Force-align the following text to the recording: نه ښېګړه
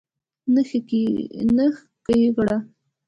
نه 0.53 0.61
ښېګړه 2.07 2.57